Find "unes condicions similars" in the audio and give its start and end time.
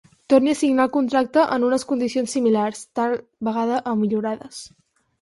1.69-2.83